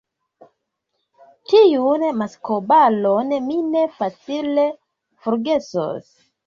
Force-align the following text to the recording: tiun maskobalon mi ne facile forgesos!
tiun 1.51 2.01
maskobalon 2.23 3.39
mi 3.51 3.61
ne 3.69 3.87
facile 4.01 4.69
forgesos! 5.29 6.15